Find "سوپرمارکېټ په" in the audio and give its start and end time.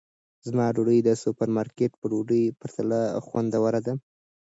1.23-2.05